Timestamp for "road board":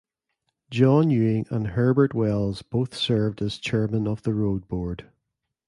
4.33-5.11